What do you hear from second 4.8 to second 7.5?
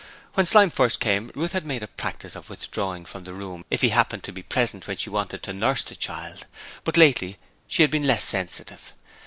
when she wanted to nurse the child, but lately